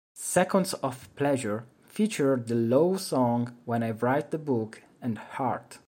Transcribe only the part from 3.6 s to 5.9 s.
"When I Write the Book" and "Heart".